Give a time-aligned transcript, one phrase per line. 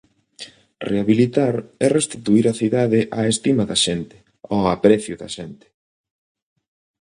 [0.89, 1.55] Rehabilitar
[1.85, 4.17] é restituír a cidade á estima da xente,
[4.53, 5.67] ao aprecio da xente.